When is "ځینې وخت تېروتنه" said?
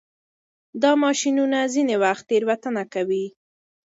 1.73-2.83